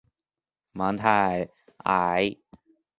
[0.73, 1.47] 芒泰
[1.83, 2.35] 埃。